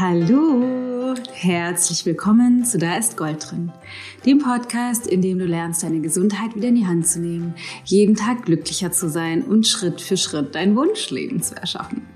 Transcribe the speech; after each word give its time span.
Hallo, 0.00 1.16
herzlich 1.32 2.06
willkommen 2.06 2.64
zu 2.64 2.78
Da 2.78 2.98
ist 2.98 3.16
Gold 3.16 3.50
drin, 3.50 3.72
dem 4.24 4.38
Podcast, 4.38 5.08
in 5.08 5.22
dem 5.22 5.40
du 5.40 5.44
lernst, 5.44 5.82
deine 5.82 5.98
Gesundheit 5.98 6.54
wieder 6.54 6.68
in 6.68 6.76
die 6.76 6.86
Hand 6.86 7.08
zu 7.08 7.18
nehmen, 7.18 7.54
jeden 7.84 8.14
Tag 8.14 8.44
glücklicher 8.44 8.92
zu 8.92 9.10
sein 9.10 9.42
und 9.42 9.66
Schritt 9.66 10.00
für 10.00 10.16
Schritt 10.16 10.54
dein 10.54 10.76
Wunschleben 10.76 11.42
zu 11.42 11.56
erschaffen. 11.56 12.06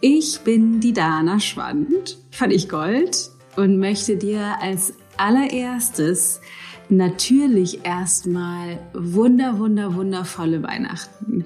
Ich 0.00 0.40
bin 0.40 0.80
die 0.80 0.92
Dana 0.92 1.38
Schwand, 1.38 2.18
fand 2.32 2.52
ich 2.52 2.68
Gold 2.68 3.30
und 3.54 3.78
möchte 3.78 4.16
dir 4.16 4.56
als 4.60 4.94
allererstes 5.16 6.40
natürlich 6.88 7.84
erstmal 7.84 8.80
wunder, 8.92 9.60
wunder, 9.60 9.94
wundervolle 9.94 10.64
Weihnachten 10.64 11.44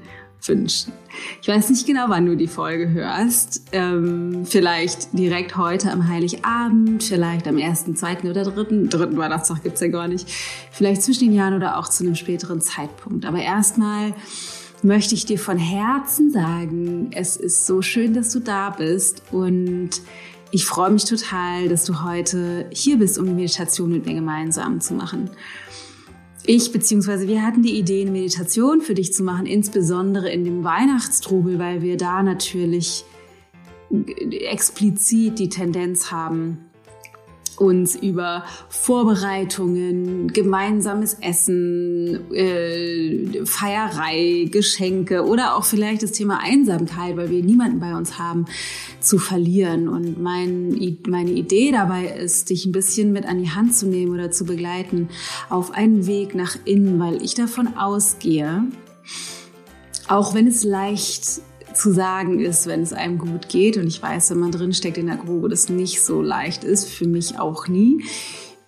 wünschen. 0.48 0.92
Ich 1.40 1.48
weiß 1.48 1.70
nicht 1.70 1.86
genau, 1.86 2.06
wann 2.08 2.26
du 2.26 2.36
die 2.36 2.46
Folge 2.46 2.90
hörst. 2.90 3.62
Ähm, 3.72 4.44
vielleicht 4.44 5.16
direkt 5.16 5.56
heute 5.56 5.90
am 5.90 6.08
Heiligabend, 6.08 7.02
vielleicht 7.02 7.46
am 7.46 7.58
ersten, 7.58 7.96
zweiten 7.96 8.28
oder 8.28 8.44
dritten. 8.44 8.88
Dritten 8.88 9.16
Weihnachtstag 9.16 9.62
gibt's 9.62 9.80
ja 9.80 9.88
gar 9.88 10.08
nicht. 10.08 10.28
Vielleicht 10.70 11.02
zwischen 11.02 11.28
den 11.28 11.34
Jahren 11.34 11.54
oder 11.54 11.78
auch 11.78 11.88
zu 11.88 12.04
einem 12.04 12.14
späteren 12.14 12.60
Zeitpunkt. 12.60 13.24
Aber 13.24 13.38
erstmal 13.38 14.14
möchte 14.82 15.14
ich 15.14 15.24
dir 15.24 15.38
von 15.38 15.58
Herzen 15.58 16.30
sagen, 16.30 17.10
es 17.12 17.36
ist 17.36 17.66
so 17.66 17.80
schön, 17.80 18.14
dass 18.14 18.30
du 18.30 18.40
da 18.40 18.70
bist 18.70 19.22
und 19.32 19.90
ich 20.50 20.66
freue 20.66 20.90
mich 20.90 21.04
total, 21.04 21.68
dass 21.68 21.84
du 21.84 22.04
heute 22.04 22.66
hier 22.70 22.98
bist, 22.98 23.18
um 23.18 23.26
die 23.26 23.32
Meditation 23.32 23.90
mit 23.90 24.06
mir 24.06 24.14
gemeinsam 24.14 24.80
zu 24.80 24.94
machen 24.94 25.30
ich 26.46 26.72
beziehungsweise 26.72 27.26
wir 27.26 27.42
hatten 27.42 27.62
die 27.62 27.78
Idee, 27.78 28.02
eine 28.02 28.10
Meditation 28.10 28.80
für 28.80 28.94
dich 28.94 29.12
zu 29.12 29.22
machen, 29.22 29.46
insbesondere 29.46 30.30
in 30.30 30.44
dem 30.44 30.64
Weihnachtstrubel, 30.64 31.58
weil 31.58 31.82
wir 31.82 31.96
da 31.96 32.22
natürlich 32.22 33.04
explizit 34.30 35.38
die 35.38 35.48
Tendenz 35.48 36.10
haben, 36.10 36.58
uns 37.56 37.94
über 37.94 38.44
Vorbereitungen, 38.68 40.32
gemeinsames 40.32 41.14
Essen, 41.20 42.32
äh, 42.32 43.44
Feierei, 43.44 44.48
Geschenke 44.50 45.24
oder 45.24 45.56
auch 45.56 45.64
vielleicht 45.64 46.02
das 46.02 46.12
Thema 46.12 46.40
Einsamkeit, 46.42 47.16
weil 47.16 47.30
wir 47.30 47.42
niemanden 47.42 47.80
bei 47.80 47.94
uns 47.94 48.18
haben, 48.18 48.46
zu 49.00 49.18
verlieren. 49.18 49.88
Und 49.88 50.20
mein, 50.20 50.80
meine 51.06 51.30
Idee 51.30 51.70
dabei 51.72 52.06
ist, 52.06 52.50
dich 52.50 52.66
ein 52.66 52.72
bisschen 52.72 53.12
mit 53.12 53.26
an 53.26 53.38
die 53.38 53.50
Hand 53.50 53.74
zu 53.74 53.86
nehmen 53.86 54.12
oder 54.12 54.30
zu 54.30 54.44
begleiten 54.44 55.08
auf 55.48 55.72
einen 55.72 56.06
Weg 56.06 56.34
nach 56.34 56.56
innen, 56.64 56.98
weil 56.98 57.22
ich 57.22 57.34
davon 57.34 57.76
ausgehe, 57.76 58.64
auch 60.08 60.34
wenn 60.34 60.46
es 60.46 60.64
leicht 60.64 61.40
zu 61.74 61.92
sagen 61.92 62.40
ist, 62.40 62.66
wenn 62.66 62.82
es 62.82 62.92
einem 62.92 63.18
gut 63.18 63.48
geht. 63.48 63.76
Und 63.76 63.86
ich 63.86 64.02
weiß, 64.02 64.30
wenn 64.30 64.40
man 64.40 64.52
drin 64.52 64.72
steckt 64.72 64.98
in 64.98 65.06
der 65.06 65.16
Grube, 65.16 65.48
das 65.48 65.68
nicht 65.68 66.02
so 66.02 66.22
leicht 66.22 66.64
ist, 66.64 66.88
für 66.88 67.06
mich 67.06 67.38
auch 67.38 67.68
nie. 67.68 68.04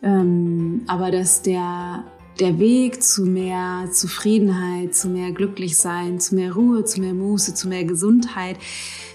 Ähm, 0.02 0.82
aber 0.86 1.10
dass 1.10 1.42
der, 1.42 2.04
der 2.40 2.58
Weg 2.58 3.02
zu 3.02 3.24
mehr 3.24 3.88
Zufriedenheit, 3.90 4.94
zu 4.94 5.08
mehr 5.08 5.32
Glücklichsein, 5.32 6.20
zu 6.20 6.34
mehr 6.34 6.54
Ruhe, 6.54 6.84
zu 6.84 7.00
mehr 7.00 7.14
Muße, 7.14 7.54
zu 7.54 7.68
mehr 7.68 7.84
Gesundheit, 7.84 8.58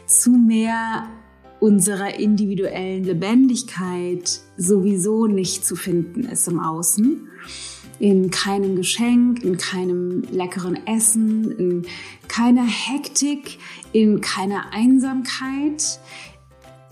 zu 0.05 0.31
mehr 0.31 1.05
unserer 1.59 2.19
individuellen 2.19 3.03
Lebendigkeit 3.03 4.41
sowieso 4.57 5.27
nicht 5.27 5.63
zu 5.63 5.75
finden 5.75 6.23
ist 6.23 6.47
im 6.47 6.59
Außen 6.59 7.27
in 8.01 8.31
keinem 8.31 8.75
Geschenk, 8.75 9.43
in 9.43 9.57
keinem 9.57 10.23
leckeren 10.31 10.87
Essen, 10.87 11.51
in 11.51 11.81
keiner 12.31 12.65
Hektik, 12.65 13.59
in 13.91 14.21
keiner 14.21 14.71
Einsamkeit, 14.71 15.99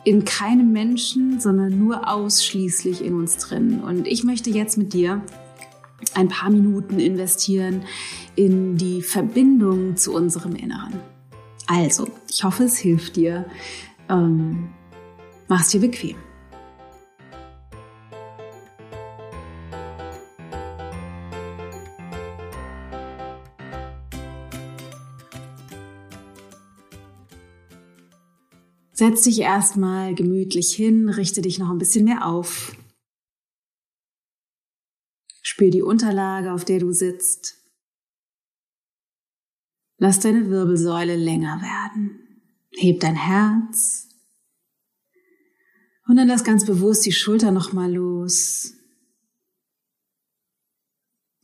in 0.04 0.26
keinem 0.26 0.73
Menschen, 0.73 1.40
sondern 1.40 1.80
nur 1.80 2.09
ausschließlich 2.09 3.02
in 3.02 3.14
uns 3.16 3.38
drin. 3.38 3.80
Und 3.80 4.06
ich 4.06 4.26
möchte 4.26 4.50
jetzt 4.50 4.78
mit 4.78 4.92
dir 4.92 5.22
ein 6.14 6.27
paar 6.27 6.50
Minuten 6.50 7.00
investieren 7.00 7.83
in 8.36 8.76
die 8.76 9.02
Verbindung 9.02 9.95
zu 9.95 10.14
unserem 10.14 10.55
Inneren. 10.55 11.00
Also, 11.67 12.10
ich 12.30 12.44
hoffe, 12.44 12.64
es 12.66 12.77
hilft 12.77 13.16
dir. 13.16 13.45
Ähm, 14.10 14.67
mach's 15.48 15.70
dir 15.70 15.80
bequem. 15.80 16.17
Setz 28.99 29.21
dich 29.21 29.39
erstmal 29.39 30.14
gemütlich 30.14 30.76
hin, 30.76 31.08
richte 31.08 31.42
dich 31.42 31.58
noch 31.58 31.70
ein 31.70 31.77
bisschen 31.77 32.04
mehr 32.04 32.26
auf. 32.26 32.76
Spür 35.42 35.70
die 35.70 35.82
Unterlage, 35.82 36.52
auf 36.52 36.65
der 36.65 36.80
du 36.80 36.92
sitzt. 36.92 37.64
Lass 39.99 40.20
deine 40.20 40.49
Wirbelsäule 40.49 41.15
länger 41.15 41.61
werden. 41.61 42.42
Heb 42.71 42.99
dein 42.99 43.15
Herz. 43.15 44.09
Und 46.05 46.17
dann 46.17 46.27
lass 46.27 46.43
ganz 46.43 46.65
bewusst 46.65 47.05
die 47.05 47.14
Schulter 47.14 47.52
nochmal 47.52 47.93
los. 47.93 48.73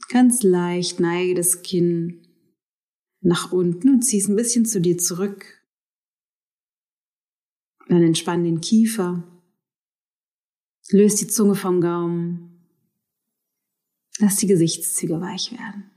Ganz 0.10 0.44
leicht 0.44 1.00
neige 1.00 1.36
das 1.36 1.62
Kinn 1.62 2.28
nach 3.22 3.54
unten 3.54 3.92
und 3.92 4.02
zieh 4.02 4.18
es 4.18 4.28
ein 4.28 4.36
bisschen 4.36 4.66
zu 4.66 4.82
dir 4.82 4.98
zurück. 4.98 5.55
Dann 7.88 8.04
entspann 8.04 8.44
den 8.44 8.62
Kiefer. 8.62 9.24
Löst 10.90 11.22
die 11.22 11.28
Zunge 11.28 11.56
vom 11.56 11.82
Gaumen. 11.82 12.68
Lass 14.20 14.38
die 14.38 14.48
Gesichtszüge 14.48 15.20
weich 15.20 15.52
werden. 15.52 15.92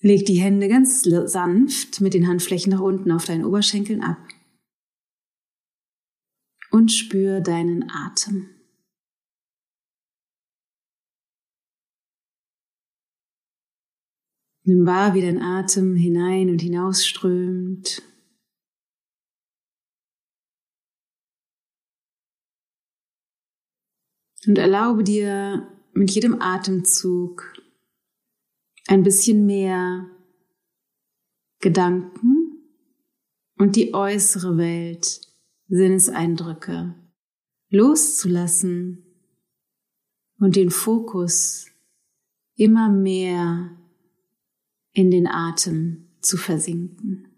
Leg 0.00 0.24
die 0.24 0.40
Hände 0.40 0.68
ganz 0.68 1.02
sanft 1.02 2.00
mit 2.00 2.14
den 2.14 2.26
Handflächen 2.26 2.72
nach 2.72 2.80
unten 2.80 3.10
auf 3.12 3.26
deinen 3.26 3.44
Oberschenkeln 3.44 4.02
ab. 4.02 4.18
Und 6.70 6.90
spür 6.90 7.40
deinen 7.40 7.90
Atem. 7.90 8.48
Nimm 14.62 14.86
wahr, 14.86 15.14
wie 15.14 15.22
dein 15.22 15.42
Atem 15.42 15.96
hinein 15.96 16.48
und 16.48 16.62
hinausströmt 16.62 18.02
Und 24.50 24.58
erlaube 24.58 25.04
dir 25.04 25.68
mit 25.92 26.10
jedem 26.10 26.42
Atemzug 26.42 27.54
ein 28.88 29.04
bisschen 29.04 29.46
mehr 29.46 30.10
Gedanken 31.60 32.58
und 33.58 33.76
die 33.76 33.94
äußere 33.94 34.58
Welt, 34.58 35.20
Sinneseindrücke 35.68 36.96
loszulassen 37.68 39.04
und 40.40 40.56
den 40.56 40.70
Fokus 40.70 41.68
immer 42.56 42.88
mehr 42.88 43.80
in 44.90 45.12
den 45.12 45.28
Atem 45.28 46.08
zu 46.22 46.36
versinken. 46.36 47.29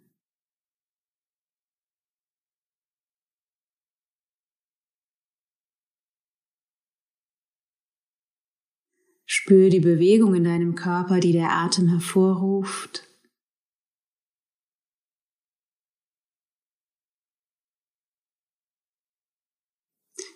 Spür 9.45 9.71
die 9.71 9.81
Bewegung 9.81 10.37
in 10.37 10.45
deinem 10.45 10.77
Körper, 10.77 11.19
die 11.19 11.33
der 11.33 11.51
Atem 11.51 11.89
hervorruft. 11.89 13.09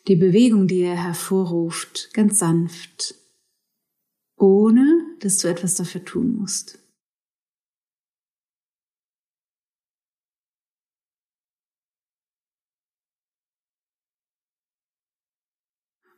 Die 0.08 0.16
Bewegung, 0.16 0.66
die 0.66 0.80
er 0.80 1.00
hervorruft, 1.00 2.12
ganz 2.14 2.40
sanft, 2.40 3.14
ohne 4.36 5.16
dass 5.20 5.38
du 5.38 5.46
etwas 5.46 5.76
dafür 5.76 6.04
tun 6.04 6.34
musst. 6.34 6.80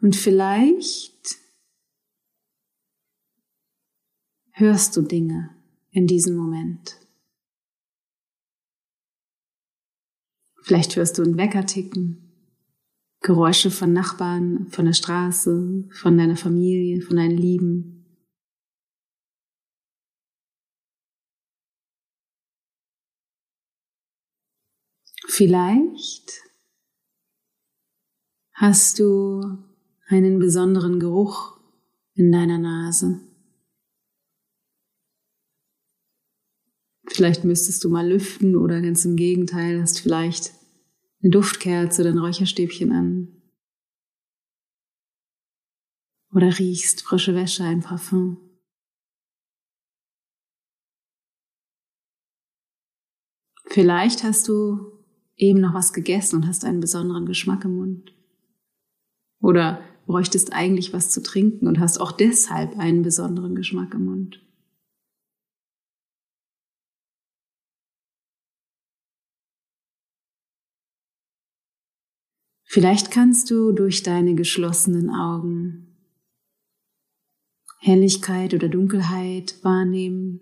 Und 0.01 0.17
vielleicht 0.17 1.48
hörst 4.59 4.97
du 4.97 5.03
Dinge 5.03 5.51
in 5.91 6.07
diesem 6.07 6.37
Moment. 6.37 6.97
Vielleicht 10.63 10.97
hörst 10.97 11.19
du 11.19 11.23
einen 11.23 11.37
Wecker 11.37 11.65
ticken, 11.65 12.33
Geräusche 13.21 13.71
von 13.71 13.93
Nachbarn, 13.93 14.69
von 14.69 14.85
der 14.85 14.93
Straße, 14.93 15.89
von 15.91 16.19
deiner 16.19 16.37
Familie, 16.37 17.01
von 17.01 17.17
deinen 17.17 17.37
Lieben. 17.37 17.95
Vielleicht 25.27 26.49
Hast 28.61 28.99
du 28.99 29.41
einen 30.09 30.41
besonderen 30.41 30.99
Geruch 30.99 31.61
in 32.15 32.33
deiner 32.33 32.59
Nase? 32.59 33.21
Vielleicht 37.19 37.43
müsstest 37.43 37.83
du 37.83 37.89
mal 37.89 38.09
lüften 38.09 38.55
oder 38.55 38.81
ganz 38.81 39.05
im 39.05 39.17
Gegenteil, 39.17 39.83
hast 39.83 39.99
vielleicht 39.99 40.53
eine 41.21 41.31
Duftkerze 41.33 42.03
oder 42.03 42.13
ein 42.13 42.19
Räucherstäbchen 42.19 42.93
an. 42.93 43.43
Oder 46.33 46.57
riechst 46.61 47.03
frische 47.03 47.35
Wäsche, 47.35 47.65
ein 47.65 47.81
Parfum. 47.81 48.37
Vielleicht 53.67 54.23
hast 54.23 54.47
du 54.47 55.03
eben 55.35 55.61
noch 55.61 55.75
was 55.75 55.93
gegessen 55.93 56.37
und 56.37 56.47
hast 56.47 56.65
einen 56.65 56.79
besonderen 56.79 57.27
Geschmack 57.27 57.65
im 57.65 57.75
Mund. 57.79 58.15
Oder 59.41 59.83
bräuchtest 60.07 60.53
eigentlich 60.53 60.93
was 60.93 61.11
zu 61.11 61.21
trinken 61.21 61.67
und 61.67 61.81
hast 61.81 62.01
auch 62.01 62.13
deshalb 62.13 62.79
einen 62.79 63.03
besonderen 63.03 63.57
Geschmack 63.57 63.93
im 63.95 64.05
Mund. 64.05 64.48
Vielleicht 72.71 73.11
kannst 73.11 73.51
du 73.51 73.73
durch 73.73 74.03
deine 74.03 74.35
geschlossenen 74.35 75.09
Augen 75.09 75.97
Helligkeit 77.79 78.53
oder 78.53 78.69
Dunkelheit 78.69 79.65
wahrnehmen. 79.65 80.41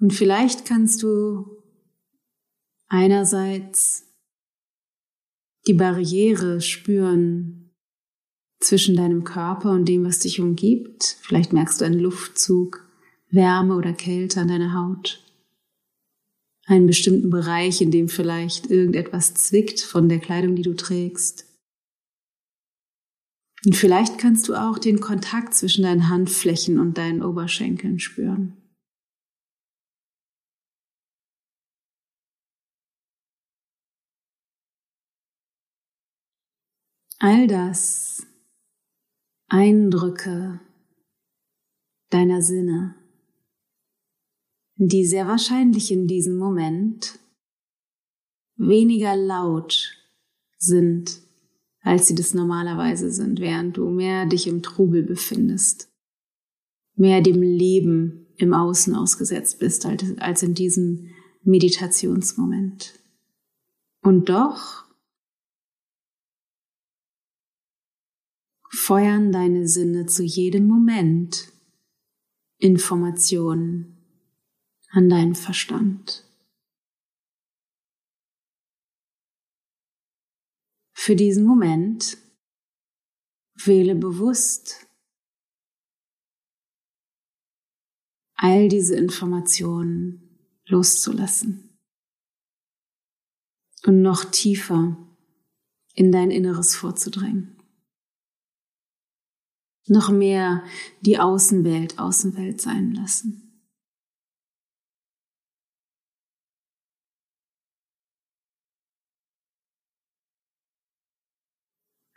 Und 0.00 0.12
vielleicht 0.12 0.64
kannst 0.64 1.04
du 1.04 1.62
einerseits 2.88 4.12
die 5.68 5.74
Barriere 5.74 6.60
spüren 6.60 7.76
zwischen 8.58 8.96
deinem 8.96 9.22
Körper 9.22 9.70
und 9.70 9.84
dem, 9.84 10.04
was 10.04 10.18
dich 10.18 10.40
umgibt. 10.40 11.16
Vielleicht 11.20 11.52
merkst 11.52 11.80
du 11.80 11.84
einen 11.84 12.00
Luftzug, 12.00 12.87
Wärme 13.30 13.74
oder 13.74 13.92
Kälte 13.92 14.40
an 14.40 14.48
deiner 14.48 14.74
Haut. 14.74 15.24
Einen 16.66 16.86
bestimmten 16.86 17.30
Bereich, 17.30 17.80
in 17.80 17.90
dem 17.90 18.08
vielleicht 18.08 18.70
irgendetwas 18.70 19.34
zwickt 19.34 19.80
von 19.80 20.08
der 20.08 20.18
Kleidung, 20.18 20.54
die 20.54 20.62
du 20.62 20.74
trägst. 20.74 21.46
Und 23.64 23.74
vielleicht 23.74 24.18
kannst 24.18 24.48
du 24.48 24.54
auch 24.54 24.78
den 24.78 25.00
Kontakt 25.00 25.54
zwischen 25.54 25.82
deinen 25.82 26.08
Handflächen 26.08 26.78
und 26.78 26.96
deinen 26.96 27.22
Oberschenkeln 27.22 27.98
spüren. 27.98 28.56
All 37.18 37.48
das 37.48 38.24
Eindrücke 39.48 40.60
deiner 42.10 42.42
Sinne, 42.42 42.94
die 44.78 45.04
sehr 45.04 45.26
wahrscheinlich 45.26 45.90
in 45.90 46.06
diesem 46.06 46.38
Moment 46.38 47.18
weniger 48.56 49.16
laut 49.16 49.92
sind, 50.56 51.20
als 51.80 52.06
sie 52.06 52.14
das 52.14 52.32
normalerweise 52.32 53.12
sind, 53.12 53.40
während 53.40 53.76
du 53.76 53.90
mehr 53.90 54.26
dich 54.26 54.46
im 54.46 54.62
Trubel 54.62 55.02
befindest, 55.02 55.90
mehr 56.94 57.20
dem 57.22 57.42
Leben 57.42 58.26
im 58.36 58.54
Außen 58.54 58.94
ausgesetzt 58.94 59.58
bist 59.58 59.84
als 59.84 60.42
in 60.42 60.54
diesem 60.54 61.10
Meditationsmoment. 61.42 62.94
Und 64.02 64.28
doch 64.28 64.84
feuern 68.70 69.32
deine 69.32 69.66
Sinne 69.66 70.06
zu 70.06 70.22
jedem 70.22 70.68
Moment 70.68 71.52
Informationen 72.58 73.97
an 74.90 75.08
deinen 75.08 75.34
Verstand. 75.34 76.24
Für 80.94 81.16
diesen 81.16 81.44
Moment 81.44 82.18
wähle 83.54 83.94
bewusst 83.94 84.86
all 88.34 88.68
diese 88.68 88.96
Informationen 88.96 90.38
loszulassen 90.66 91.78
und 93.84 94.02
noch 94.02 94.24
tiefer 94.24 94.96
in 95.94 96.12
dein 96.12 96.30
Inneres 96.30 96.76
vorzudringen 96.76 97.58
noch 99.88 100.10
mehr 100.10 100.64
die 101.00 101.18
Außenwelt 101.18 101.98
Außenwelt 101.98 102.60
sein 102.60 102.92
lassen. 102.92 103.47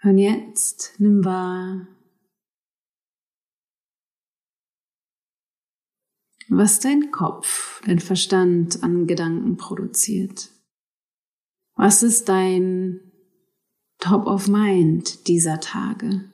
Und 0.03 0.17
jetzt 0.17 0.99
nimm 0.99 1.23
wahr, 1.23 1.87
was 6.49 6.79
dein 6.79 7.11
Kopf, 7.11 7.81
dein 7.85 7.99
Verstand 7.99 8.83
an 8.83 9.07
Gedanken 9.07 9.57
produziert. 9.57 10.49
Was 11.75 12.03
ist 12.03 12.27
dein 12.29 12.99
Top 13.99 14.25
of 14.25 14.47
Mind 14.47 15.27
dieser 15.27 15.59
Tage? 15.59 16.25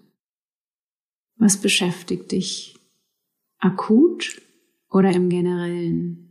Was 1.35 1.57
beschäftigt 1.57 2.31
dich? 2.31 2.79
Akut 3.59 4.41
oder 4.89 5.11
im 5.11 5.29
generellen? 5.29 6.26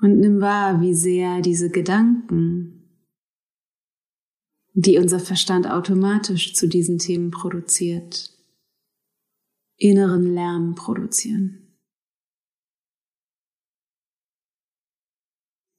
Und 0.00 0.20
nimm 0.20 0.40
wahr, 0.40 0.80
wie 0.80 0.94
sehr 0.94 1.40
diese 1.40 1.70
Gedanken, 1.70 2.76
die 4.74 4.98
unser 4.98 5.20
Verstand 5.20 5.68
automatisch 5.68 6.54
zu 6.54 6.68
diesen 6.68 6.98
Themen 6.98 7.30
produziert, 7.30 8.30
inneren 9.78 10.34
Lärm 10.34 10.74
produzieren. 10.74 11.62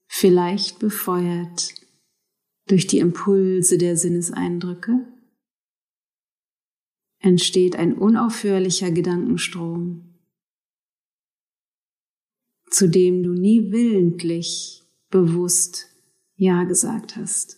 Vielleicht 0.08 0.80
befeuert 0.80 1.76
durch 2.66 2.88
die 2.88 2.98
Impulse 2.98 3.78
der 3.78 3.98
Sinneseindrücke 3.98 5.06
entsteht 7.20 7.76
ein 7.76 7.94
unaufhörlicher 7.94 8.92
Gedankenstrom, 8.92 10.07
zu 12.70 12.90
dem 12.90 13.24
du 13.24 13.34
nie 13.34 13.72
willentlich 13.72 14.84
bewusst 15.10 15.88
Ja 16.36 16.64
gesagt 16.64 17.16
hast. 17.16 17.58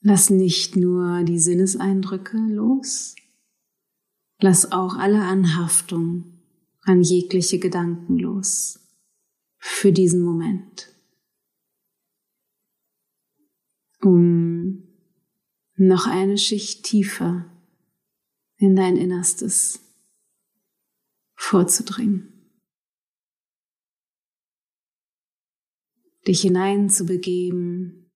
Lass 0.00 0.30
nicht 0.30 0.76
nur 0.76 1.24
die 1.24 1.40
Sinneseindrücke 1.40 2.36
los, 2.36 3.16
Lass 4.38 4.70
auch 4.70 4.96
alle 4.96 5.22
Anhaftung 5.22 6.42
an 6.82 7.00
jegliche 7.00 7.58
Gedanken 7.58 8.18
los 8.18 8.78
für 9.58 9.92
diesen 9.92 10.22
Moment, 10.22 10.92
um 14.02 14.85
noch 15.76 16.06
eine 16.06 16.38
Schicht 16.38 16.84
tiefer 16.84 17.50
in 18.56 18.76
dein 18.76 18.96
Innerstes 18.96 19.80
vorzudringen. 21.34 22.32
Dich 26.26 26.40
hineinzubegeben 26.40 28.10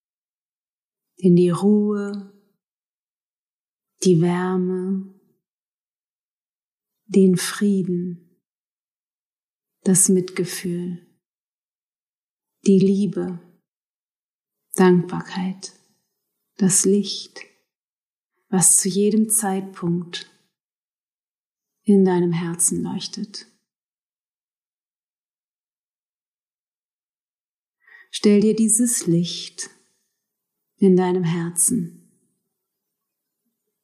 in 1.17 1.37
die 1.37 1.51
Ruhe, 1.51 2.33
die 4.03 4.21
Wärme 4.21 5.21
den 7.11 7.37
Frieden, 7.37 8.41
das 9.83 10.09
Mitgefühl, 10.09 11.05
die 12.67 12.79
Liebe, 12.79 13.41
Dankbarkeit, 14.75 15.73
das 16.57 16.85
Licht, 16.85 17.41
was 18.51 18.77
zu 18.77 18.89
jedem 18.89 19.31
Zeitpunkt 19.31 20.29
in 21.83 22.05
deinem 22.05 22.33
Herzen 22.33 22.83
leuchtet. 22.83 23.47
Stell 28.11 28.41
dir 28.41 28.57
dieses 28.57 29.07
Licht 29.07 29.71
in 30.77 30.97
deinem 30.97 31.23
Herzen 31.23 32.11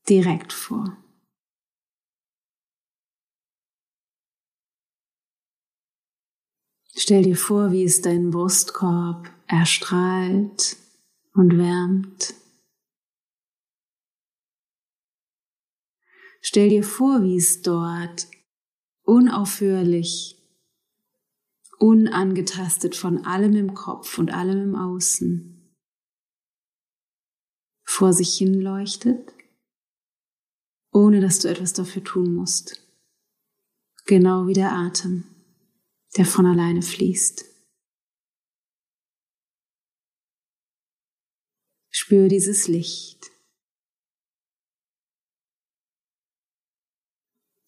direkt 0.08 0.52
vor. 0.52 0.96
Stell 6.96 7.22
dir 7.22 7.36
vor, 7.36 7.70
wie 7.70 7.84
es 7.84 8.00
deinen 8.00 8.30
Brustkorb 8.30 9.30
erstrahlt 9.46 10.76
und 11.34 11.56
wärmt. 11.56 12.34
Stell 16.48 16.68
dir 16.68 16.84
vor, 16.84 17.24
wie 17.24 17.36
es 17.36 17.60
dort 17.60 18.28
unaufhörlich, 19.02 20.40
unangetastet 21.80 22.94
von 22.94 23.24
allem 23.26 23.56
im 23.56 23.74
Kopf 23.74 24.16
und 24.16 24.32
allem 24.32 24.62
im 24.62 24.76
Außen 24.76 25.76
vor 27.82 28.12
sich 28.12 28.38
hin 28.38 28.60
leuchtet, 28.60 29.34
ohne 30.92 31.20
dass 31.20 31.40
du 31.40 31.48
etwas 31.48 31.72
dafür 31.72 32.04
tun 32.04 32.32
musst. 32.32 32.80
Genau 34.04 34.46
wie 34.46 34.52
der 34.52 34.70
Atem 34.70 35.24
der 36.16 36.26
von 36.26 36.46
alleine 36.46 36.80
fließt. 36.80 37.44
Spür 41.90 42.28
dieses 42.28 42.68
Licht. 42.68 43.35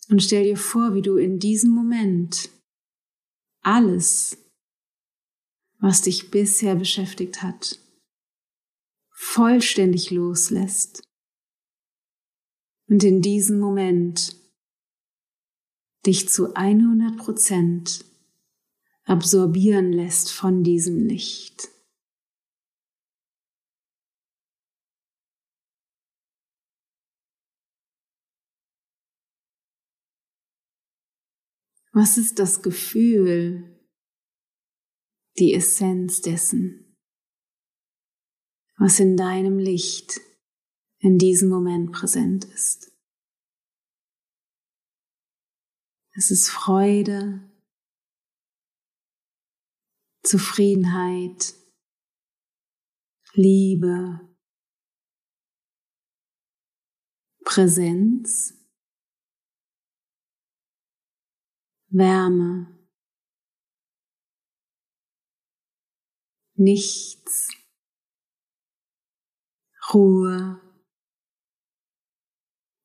Und 0.08 0.22
stell 0.22 0.44
dir 0.44 0.56
vor, 0.56 0.94
wie 0.94 1.02
du 1.02 1.16
in 1.16 1.38
diesem 1.38 1.70
Moment 1.70 2.50
alles, 3.60 4.38
was 5.78 6.02
dich 6.02 6.30
bisher 6.30 6.76
beschäftigt 6.76 7.42
hat, 7.42 7.78
vollständig 9.10 10.10
loslässt. 10.10 11.02
Und 12.88 13.04
in 13.04 13.20
diesem 13.20 13.60
Moment 13.60 14.34
dich 16.06 16.28
zu 16.28 16.54
100 16.54 17.18
Prozent 17.18 18.04
absorbieren 19.04 19.92
lässt 19.92 20.32
von 20.32 20.64
diesem 20.64 21.06
Licht. 21.06 21.68
Was 31.92 32.18
ist 32.18 32.38
das 32.38 32.62
Gefühl, 32.62 33.78
die 35.38 35.54
Essenz 35.54 36.20
dessen, 36.20 36.96
was 38.76 39.00
in 39.00 39.16
deinem 39.16 39.58
Licht 39.58 40.20
in 40.98 41.18
diesem 41.18 41.48
Moment 41.48 41.92
präsent 41.92 42.44
ist? 42.44 42.92
Es 46.12 46.30
ist 46.30 46.48
Freude, 46.48 47.48
Zufriedenheit, 50.24 51.54
Liebe, 53.34 54.28
Präsenz, 57.44 58.57
Wärme, 61.90 62.78
nichts, 66.54 67.48
Ruhe, 69.92 70.60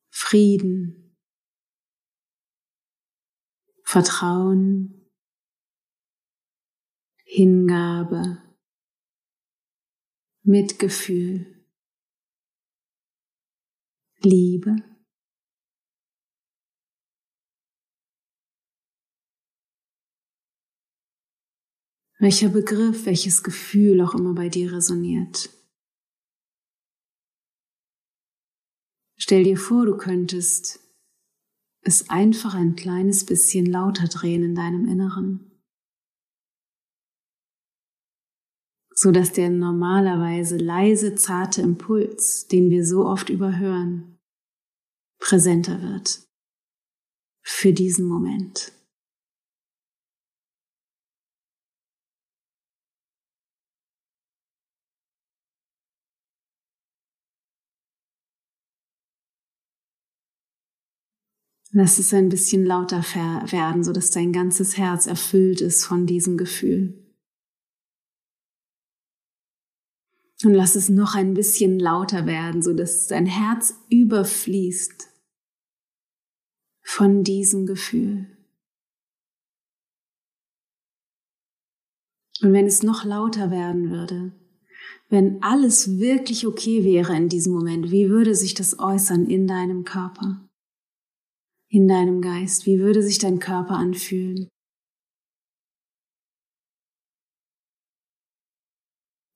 Frieden, 0.09 1.17
Vertrauen, 3.83 5.11
Hingabe, 7.25 8.41
Mitgefühl, 10.43 11.67
Liebe. 14.19 14.92
Welcher 22.23 22.47
Begriff, 22.47 23.05
welches 23.05 23.43
Gefühl 23.43 23.99
auch 23.99 24.15
immer 24.15 24.33
bei 24.33 24.47
dir 24.47 24.71
resoniert. 24.71 25.49
Stell 29.17 29.43
dir 29.43 29.57
vor, 29.57 29.85
du 29.85 29.97
könntest 29.97 30.79
es 31.81 32.09
einfach 32.09 32.53
ein 32.53 32.77
kleines 32.77 33.25
bisschen 33.25 33.65
lauter 33.65 34.07
drehen 34.07 34.41
in 34.41 34.55
deinem 34.55 34.87
Inneren. 34.87 35.49
so 38.95 39.11
dass 39.11 39.33
der 39.33 39.49
normalerweise 39.49 40.55
leise, 40.55 41.15
zarte 41.15 41.61
Impuls, 41.61 42.47
den 42.47 42.69
wir 42.69 42.85
so 42.85 43.05
oft 43.05 43.29
überhören, 43.29 44.19
präsenter 45.19 45.81
wird 45.81 46.21
für 47.41 47.73
diesen 47.73 48.07
Moment. 48.07 48.71
Lass 61.75 61.97
es 61.97 62.13
ein 62.13 62.29
bisschen 62.29 62.65
lauter 62.65 63.01
werden, 63.51 63.83
so 63.83 63.93
dass 63.93 64.11
dein 64.11 64.31
ganzes 64.31 64.77
Herz 64.77 65.07
erfüllt 65.07 65.59
ist 65.59 65.83
von 65.83 66.05
diesem 66.05 66.37
Gefühl. 66.37 67.03
Und 70.43 70.53
lass 70.53 70.75
es 70.75 70.89
noch 70.89 71.15
ein 71.15 71.33
bisschen 71.33 71.79
lauter 71.79 72.27
werden, 72.27 72.61
so 72.61 72.73
dass 72.73 73.07
dein 73.07 73.25
Herz 73.25 73.73
überfließt 73.89 75.09
von 76.83 77.23
diesem 77.23 77.65
Gefühl. 77.65 78.27
Und 82.41 82.53
wenn 82.53 82.67
es 82.67 82.83
noch 82.83 83.03
lauter 83.03 83.49
werden 83.49 83.89
würde, 83.89 84.31
wenn 85.09 85.41
alles 85.41 85.97
wirklich 85.97 86.45
okay 86.45 86.83
wäre 86.83 87.15
in 87.15 87.29
diesem 87.29 87.53
Moment, 87.53 87.89
wie 87.89 88.09
würde 88.09 88.35
sich 88.35 88.53
das 88.53 88.77
äußern 88.77 89.25
in 89.25 89.47
deinem 89.47 89.85
Körper, 89.85 90.47
in 91.73 91.87
deinem 91.87 92.21
Geist? 92.21 92.67
Wie 92.67 92.77
würde 92.77 93.01
sich 93.01 93.17
dein 93.17 93.39
Körper 93.39 93.73
anfühlen? 93.73 94.47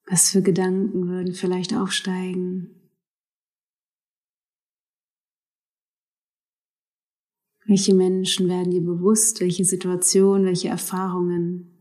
Was 0.06 0.30
für 0.30 0.44
Gedanken 0.44 1.08
würden 1.08 1.34
vielleicht 1.34 1.74
aufsteigen? 1.74 2.92
Welche 7.66 7.96
Menschen 7.96 8.48
werden 8.48 8.72
dir 8.72 8.82
bewusst? 8.82 9.42
Welche 9.42 9.66
Situationen, 9.66 10.46
welche 10.46 10.70
Erfahrungen? 10.70 11.74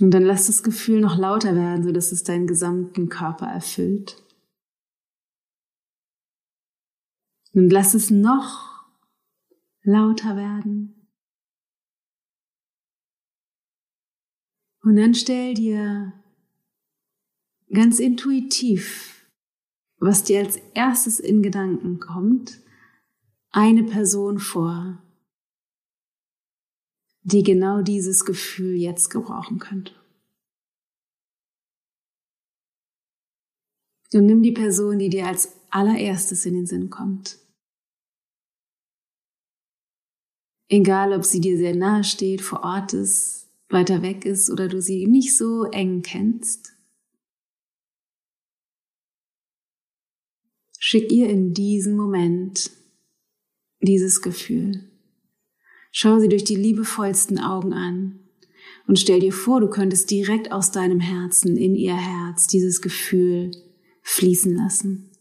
Und 0.00 0.10
dann 0.10 0.24
lass 0.24 0.48
das 0.48 0.64
Gefühl 0.64 1.00
noch 1.00 1.16
lauter 1.16 1.54
werden, 1.54 1.84
sodass 1.84 2.10
es 2.10 2.24
deinen 2.24 2.48
gesamten 2.48 3.08
Körper 3.08 3.46
erfüllt. 3.46 4.23
Und 7.54 7.70
lass 7.70 7.94
es 7.94 8.10
noch 8.10 8.84
lauter 9.82 10.36
werden. 10.36 11.08
Und 14.82 14.96
dann 14.96 15.14
stell 15.14 15.54
dir 15.54 16.12
ganz 17.72 18.00
intuitiv, 18.00 19.30
was 19.98 20.24
dir 20.24 20.40
als 20.40 20.56
erstes 20.74 21.20
in 21.20 21.42
Gedanken 21.42 22.00
kommt, 22.00 22.60
eine 23.50 23.84
Person 23.84 24.40
vor, 24.40 25.00
die 27.22 27.44
genau 27.44 27.82
dieses 27.82 28.24
Gefühl 28.24 28.74
jetzt 28.74 29.10
gebrauchen 29.10 29.60
könnte. 29.60 29.94
Und 34.12 34.26
nimm 34.26 34.42
die 34.42 34.52
Person, 34.52 34.98
die 34.98 35.08
dir 35.08 35.26
als 35.26 35.56
allererstes 35.70 36.46
in 36.46 36.54
den 36.54 36.66
Sinn 36.66 36.90
kommt. 36.90 37.43
Egal, 40.74 41.12
ob 41.12 41.24
sie 41.24 41.40
dir 41.40 41.56
sehr 41.56 41.76
nahe 41.76 42.02
steht, 42.02 42.40
vor 42.40 42.64
Ort 42.64 42.94
ist, 42.94 43.46
weiter 43.68 44.02
weg 44.02 44.24
ist 44.24 44.50
oder 44.50 44.66
du 44.66 44.82
sie 44.82 45.06
nicht 45.06 45.36
so 45.36 45.66
eng 45.66 46.02
kennst, 46.02 46.72
schick 50.76 51.12
ihr 51.12 51.28
in 51.28 51.54
diesem 51.54 51.94
Moment 51.94 52.72
dieses 53.82 54.20
Gefühl. 54.20 54.90
Schau 55.92 56.18
sie 56.18 56.28
durch 56.28 56.42
die 56.42 56.56
liebevollsten 56.56 57.38
Augen 57.38 57.72
an 57.72 58.18
Und 58.88 58.98
stell 58.98 59.20
dir 59.20 59.32
vor, 59.32 59.60
du 59.60 59.68
könntest 59.68 60.10
direkt 60.10 60.50
aus 60.50 60.72
deinem 60.72 60.98
Herzen 60.98 61.56
in 61.56 61.76
ihr 61.76 61.94
Herz 61.94 62.48
dieses 62.48 62.82
Gefühl 62.82 63.52
fließen 64.02 64.52
lassen. 64.56 65.13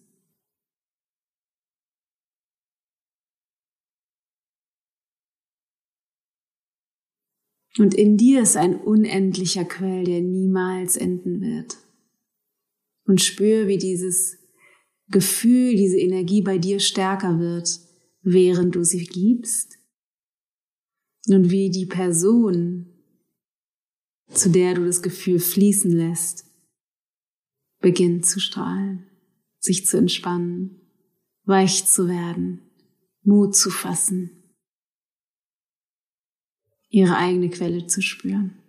Und 7.77 7.93
in 7.95 8.17
dir 8.17 8.41
ist 8.41 8.55
ein 8.55 8.75
unendlicher 8.75 9.65
Quell, 9.65 10.03
der 10.03 10.21
niemals 10.21 10.95
enden 10.95 11.41
wird. 11.41 11.77
Und 13.05 13.21
spür, 13.21 13.67
wie 13.67 13.77
dieses 13.77 14.37
Gefühl, 15.09 15.75
diese 15.75 15.97
Energie 15.97 16.41
bei 16.41 16.57
dir 16.57 16.79
stärker 16.79 17.39
wird, 17.39 17.79
während 18.21 18.75
du 18.75 18.83
sie 18.83 19.05
gibst. 19.05 19.77
Und 21.27 21.49
wie 21.49 21.69
die 21.69 21.85
Person, 21.85 22.87
zu 24.29 24.49
der 24.49 24.75
du 24.75 24.85
das 24.85 25.01
Gefühl 25.01 25.39
fließen 25.39 25.91
lässt, 25.91 26.45
beginnt 27.79 28.25
zu 28.25 28.39
strahlen, 28.39 29.07
sich 29.59 29.85
zu 29.85 29.97
entspannen, 29.97 30.81
weich 31.43 31.85
zu 31.85 32.07
werden, 32.07 32.61
Mut 33.23 33.55
zu 33.55 33.69
fassen, 33.69 34.42
ihre 36.93 37.17
eigene 37.17 37.49
Quelle 37.49 37.87
zu 37.87 38.01
spüren. 38.03 38.61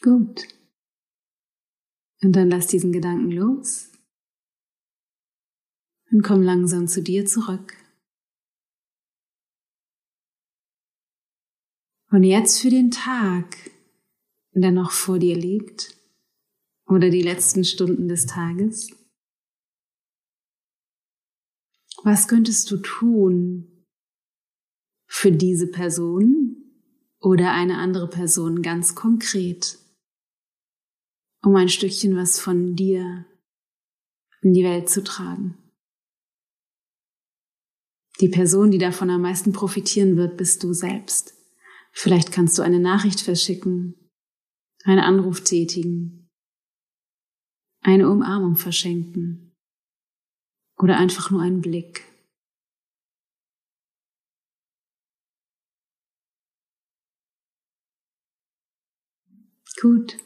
Gut. 0.00 0.48
Und 2.22 2.32
dann 2.32 2.48
lass 2.48 2.66
diesen 2.66 2.92
Gedanken 2.92 3.30
los 3.30 3.92
und 6.10 6.22
komm 6.22 6.42
langsam 6.42 6.88
zu 6.88 7.02
dir 7.02 7.26
zurück. 7.26 7.76
Und 12.10 12.24
jetzt 12.24 12.60
für 12.60 12.70
den 12.70 12.90
Tag, 12.90 13.70
der 14.52 14.70
noch 14.70 14.92
vor 14.92 15.18
dir 15.18 15.36
liegt, 15.36 15.96
oder 16.86 17.10
die 17.10 17.22
letzten 17.22 17.64
Stunden 17.64 18.08
des 18.08 18.26
Tages. 18.26 19.01
Was 22.04 22.26
könntest 22.26 22.68
du 22.70 22.78
tun 22.78 23.86
für 25.06 25.30
diese 25.30 25.70
Person 25.70 26.56
oder 27.20 27.52
eine 27.52 27.78
andere 27.78 28.08
Person 28.08 28.60
ganz 28.60 28.96
konkret, 28.96 29.78
um 31.44 31.54
ein 31.54 31.68
Stückchen 31.68 32.16
was 32.16 32.40
von 32.40 32.74
dir 32.74 33.24
in 34.40 34.52
die 34.52 34.64
Welt 34.64 34.90
zu 34.90 35.04
tragen? 35.04 35.58
Die 38.20 38.28
Person, 38.28 38.72
die 38.72 38.78
davon 38.78 39.08
am 39.08 39.22
meisten 39.22 39.52
profitieren 39.52 40.16
wird, 40.16 40.36
bist 40.36 40.64
du 40.64 40.72
selbst. 40.72 41.34
Vielleicht 41.92 42.32
kannst 42.32 42.58
du 42.58 42.62
eine 42.62 42.80
Nachricht 42.80 43.20
verschicken, 43.20 44.10
einen 44.82 45.00
Anruf 45.00 45.42
tätigen, 45.42 46.30
eine 47.80 48.10
Umarmung 48.10 48.56
verschenken 48.56 49.51
oder 50.82 50.98
einfach 50.98 51.30
nur 51.30 51.40
einen 51.40 51.60
Blick. 51.60 52.04
Gut, 59.80 60.18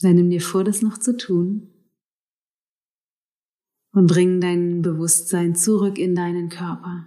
dann 0.00 0.16
nimm 0.16 0.30
dir 0.30 0.40
vor, 0.40 0.64
das 0.64 0.82
noch 0.82 0.98
zu 0.98 1.16
tun 1.16 1.72
und 3.92 4.06
bring 4.06 4.40
dein 4.40 4.82
Bewusstsein 4.82 5.54
zurück 5.54 5.98
in 5.98 6.14
deinen 6.14 6.48
Körper. 6.48 7.06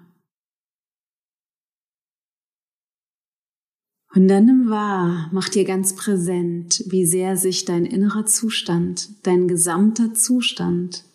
Und 4.15 4.27
dann 4.27 4.45
nimm 4.45 4.69
wahr, 4.69 5.29
mach 5.33 5.49
dir 5.49 5.65
ganz 5.65 5.95
präsent, 5.95 6.83
wie 6.87 7.05
sehr 7.05 7.37
sich 7.37 7.65
dein 7.65 7.85
innerer 7.85 8.25
Zustand, 8.25 9.25
dein 9.25 9.47
gesamter 9.47 10.13
Zustand 10.13 11.05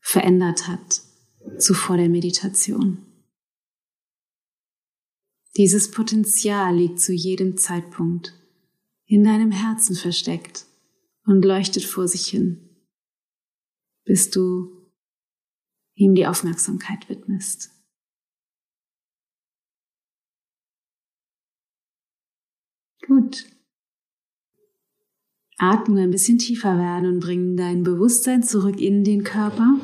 verändert 0.00 0.66
hat 0.66 1.11
zuvor 1.58 1.96
der 1.96 2.08
Meditation. 2.08 2.98
Dieses 5.56 5.90
Potenzial 5.90 6.76
liegt 6.76 7.00
zu 7.00 7.12
jedem 7.12 7.56
Zeitpunkt 7.56 8.34
in 9.04 9.24
deinem 9.24 9.50
Herzen 9.50 9.94
versteckt 9.94 10.64
und 11.26 11.44
leuchtet 11.44 11.84
vor 11.84 12.08
sich 12.08 12.26
hin, 12.26 12.70
bis 14.04 14.30
du 14.30 14.90
ihm 15.94 16.14
die 16.14 16.26
Aufmerksamkeit 16.26 17.08
widmest. 17.08 17.70
Gut. 23.06 23.46
Atmen 25.58 25.98
ein 25.98 26.10
bisschen 26.10 26.38
tiefer 26.38 26.78
werden 26.78 27.08
und 27.08 27.20
bringen 27.20 27.56
dein 27.56 27.82
Bewusstsein 27.82 28.42
zurück 28.42 28.80
in 28.80 29.04
den 29.04 29.22
Körper. 29.22 29.78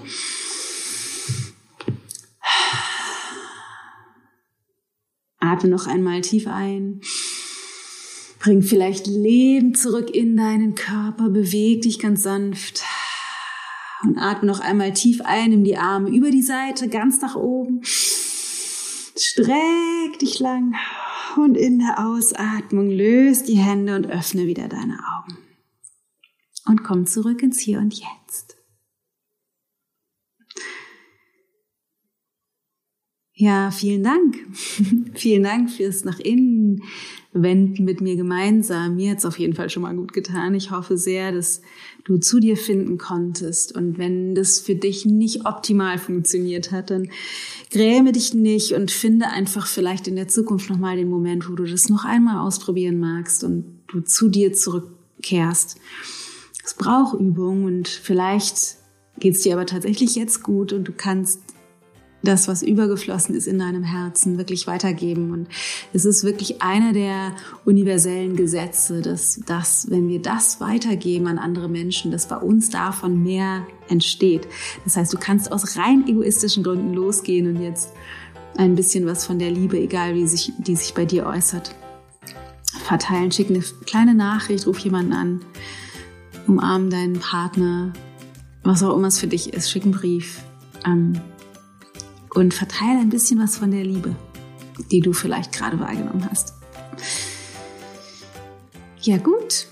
Atme 5.38 5.70
noch 5.70 5.86
einmal 5.86 6.20
tief 6.20 6.46
ein. 6.46 7.00
Bring 8.40 8.62
vielleicht 8.62 9.06
Leben 9.06 9.74
zurück 9.74 10.10
in 10.10 10.36
deinen 10.36 10.74
Körper. 10.74 11.28
Beweg 11.28 11.82
dich 11.82 11.98
ganz 11.98 12.22
sanft. 12.22 12.84
Und 14.02 14.18
atme 14.18 14.46
noch 14.46 14.60
einmal 14.60 14.92
tief 14.92 15.20
ein, 15.24 15.50
nimm 15.50 15.64
die 15.64 15.76
Arme 15.76 16.10
über 16.10 16.30
die 16.30 16.42
Seite, 16.42 16.88
ganz 16.88 17.20
nach 17.20 17.34
oben. 17.34 17.80
Streck 19.16 20.18
dich 20.20 20.38
lang 20.38 20.76
und 21.36 21.56
in 21.56 21.80
der 21.80 22.06
Ausatmung 22.06 22.90
löst 22.90 23.48
die 23.48 23.56
Hände 23.56 23.96
und 23.96 24.06
öffne 24.06 24.46
wieder 24.46 24.68
deine 24.68 24.98
Augen. 24.98 25.38
Und 26.66 26.84
komm 26.84 27.06
zurück 27.06 27.42
ins 27.42 27.58
Hier 27.58 27.78
und 27.78 27.94
Jetzt. 27.94 28.57
Ja, 33.40 33.70
vielen 33.70 34.02
Dank. 34.02 34.36
vielen 35.14 35.44
Dank 35.44 35.70
fürs 35.70 36.04
nach 36.04 36.18
innen 36.18 36.82
wenden 37.32 37.84
mit 37.84 38.00
mir 38.00 38.16
gemeinsam. 38.16 38.96
Mir 38.96 39.12
hat's 39.12 39.24
auf 39.24 39.38
jeden 39.38 39.54
Fall 39.54 39.70
schon 39.70 39.84
mal 39.84 39.94
gut 39.94 40.12
getan. 40.12 40.56
Ich 40.56 40.72
hoffe 40.72 40.98
sehr, 40.98 41.30
dass 41.30 41.62
du 42.02 42.18
zu 42.18 42.40
dir 42.40 42.56
finden 42.56 42.98
konntest. 42.98 43.76
Und 43.76 43.96
wenn 43.96 44.34
das 44.34 44.58
für 44.58 44.74
dich 44.74 45.06
nicht 45.06 45.46
optimal 45.46 45.98
funktioniert 45.98 46.72
hat, 46.72 46.90
dann 46.90 47.10
gräme 47.70 48.10
dich 48.10 48.34
nicht 48.34 48.72
und 48.72 48.90
finde 48.90 49.28
einfach 49.28 49.68
vielleicht 49.68 50.08
in 50.08 50.16
der 50.16 50.26
Zukunft 50.26 50.68
nochmal 50.68 50.96
den 50.96 51.08
Moment, 51.08 51.48
wo 51.48 51.54
du 51.54 51.64
das 51.64 51.88
noch 51.88 52.04
einmal 52.04 52.44
ausprobieren 52.44 52.98
magst 52.98 53.44
und 53.44 53.66
du 53.86 54.00
zu 54.00 54.28
dir 54.28 54.52
zurückkehrst. 54.52 55.76
Es 56.64 56.74
braucht 56.74 57.20
Übung 57.20 57.66
und 57.66 57.86
vielleicht 57.86 58.78
geht's 59.20 59.42
dir 59.42 59.52
aber 59.52 59.66
tatsächlich 59.66 60.16
jetzt 60.16 60.42
gut 60.42 60.72
und 60.72 60.88
du 60.88 60.92
kannst 60.92 61.40
das, 62.22 62.48
was 62.48 62.62
übergeflossen 62.62 63.34
ist 63.34 63.46
in 63.46 63.58
deinem 63.58 63.84
Herzen, 63.84 64.38
wirklich 64.38 64.66
weitergeben. 64.66 65.30
Und 65.30 65.48
es 65.92 66.04
ist 66.04 66.24
wirklich 66.24 66.62
einer 66.62 66.92
der 66.92 67.32
universellen 67.64 68.36
Gesetze, 68.36 69.02
dass 69.02 69.40
das, 69.46 69.86
wenn 69.90 70.08
wir 70.08 70.20
das 70.20 70.60
weitergeben 70.60 71.28
an 71.28 71.38
andere 71.38 71.68
Menschen, 71.68 72.10
dass 72.10 72.28
bei 72.28 72.36
uns 72.36 72.70
davon 72.70 73.22
mehr 73.22 73.66
entsteht. 73.88 74.48
Das 74.84 74.96
heißt, 74.96 75.12
du 75.12 75.18
kannst 75.18 75.52
aus 75.52 75.76
rein 75.76 76.04
egoistischen 76.08 76.64
Gründen 76.64 76.92
losgehen 76.92 77.46
und 77.54 77.62
jetzt 77.62 77.92
ein 78.56 78.74
bisschen 78.74 79.06
was 79.06 79.24
von 79.24 79.38
der 79.38 79.50
Liebe, 79.50 79.78
egal 79.78 80.14
wie 80.14 80.26
sich, 80.26 80.52
die 80.58 80.74
sich 80.74 80.94
bei 80.94 81.04
dir 81.04 81.26
äußert, 81.26 81.74
verteilen. 82.84 83.30
Schick 83.30 83.50
eine 83.50 83.62
kleine 83.86 84.14
Nachricht, 84.14 84.66
ruf 84.66 84.78
jemanden 84.80 85.12
an, 85.12 85.40
umarm 86.48 86.90
deinen 86.90 87.20
Partner, 87.20 87.92
was 88.64 88.82
auch 88.82 88.96
immer 88.96 89.08
es 89.08 89.20
für 89.20 89.28
dich 89.28 89.52
ist, 89.52 89.70
schick 89.70 89.84
einen 89.84 89.92
Brief. 89.92 90.42
Ähm, 90.84 91.20
und 92.38 92.54
verteile 92.54 93.00
ein 93.00 93.08
bisschen 93.08 93.40
was 93.40 93.58
von 93.58 93.72
der 93.72 93.82
Liebe, 93.82 94.14
die 94.92 95.00
du 95.00 95.12
vielleicht 95.12 95.52
gerade 95.52 95.80
wahrgenommen 95.80 96.24
hast. 96.30 96.54
Ja 99.00 99.16
gut, 99.16 99.66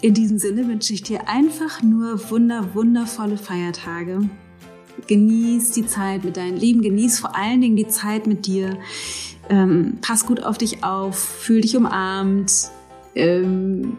in 0.00 0.12
diesem 0.12 0.38
Sinne 0.38 0.66
wünsche 0.66 0.92
ich 0.92 1.04
dir 1.04 1.28
einfach 1.28 1.82
nur 1.82 2.30
wunder, 2.30 2.74
wundervolle 2.74 3.36
Feiertage. 3.36 4.28
Genieß 5.06 5.70
die 5.70 5.86
Zeit 5.86 6.24
mit 6.24 6.36
deinen 6.36 6.56
Lieben, 6.56 6.82
genieß 6.82 7.20
vor 7.20 7.36
allen 7.36 7.60
Dingen 7.60 7.76
die 7.76 7.86
Zeit 7.86 8.26
mit 8.26 8.46
dir. 8.46 8.76
Ähm, 9.48 9.98
pass 10.00 10.26
gut 10.26 10.42
auf 10.42 10.58
dich 10.58 10.82
auf, 10.82 11.16
fühl 11.16 11.60
dich 11.60 11.76
umarmt. 11.76 12.70
Ähm, 13.14 13.98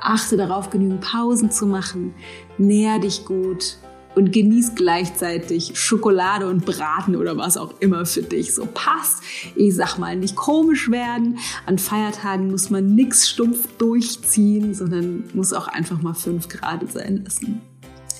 achte 0.00 0.36
darauf, 0.36 0.70
genügend 0.70 1.02
Pausen 1.02 1.52
zu 1.52 1.66
machen. 1.66 2.14
Nähr 2.58 2.98
dich 2.98 3.24
gut 3.24 3.76
und 4.16 4.32
genieß 4.32 4.74
gleichzeitig 4.74 5.78
Schokolade 5.78 6.48
und 6.48 6.64
Braten 6.64 7.14
oder 7.16 7.36
was 7.36 7.56
auch 7.56 7.74
immer 7.80 8.06
für 8.06 8.22
dich 8.22 8.54
so 8.54 8.66
passt. 8.66 9.22
Ich 9.54 9.74
sag 9.74 9.98
mal, 9.98 10.16
nicht 10.16 10.34
komisch 10.34 10.90
werden. 10.90 11.38
An 11.66 11.78
Feiertagen 11.78 12.50
muss 12.50 12.70
man 12.70 12.94
nichts 12.94 13.28
stumpf 13.28 13.68
durchziehen, 13.76 14.74
sondern 14.74 15.24
muss 15.34 15.52
auch 15.52 15.68
einfach 15.68 16.00
mal 16.00 16.14
fünf 16.14 16.48
Grad 16.48 16.90
sein 16.90 17.22
lassen. 17.24 17.60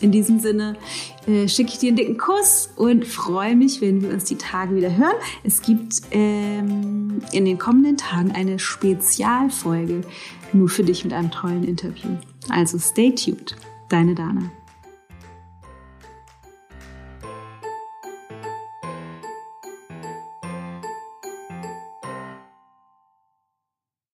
in 0.02 0.12
diesem 0.12 0.38
Sinne 0.40 0.76
äh, 1.26 1.48
schicke 1.48 1.70
ich 1.72 1.78
dir 1.78 1.88
einen 1.88 1.96
dicken 1.96 2.18
Kuss 2.18 2.68
und 2.76 3.06
freue 3.06 3.56
mich, 3.56 3.80
wenn 3.80 4.02
wir 4.02 4.10
uns 4.10 4.24
die 4.24 4.36
Tage 4.36 4.76
wieder 4.76 4.94
hören. 4.94 5.16
Es 5.44 5.62
gibt 5.62 6.02
ähm, 6.10 7.22
in 7.32 7.46
den 7.46 7.58
kommenden 7.58 7.96
Tagen 7.96 8.32
eine 8.32 8.58
Spezialfolge 8.58 10.02
nur 10.52 10.68
für 10.68 10.84
dich 10.84 11.04
mit 11.04 11.14
einem 11.14 11.30
tollen 11.30 11.64
Interview. 11.64 12.10
Also 12.50 12.78
stay 12.78 13.14
tuned. 13.14 13.56
Deine 13.88 14.14
Dana. 14.14 14.50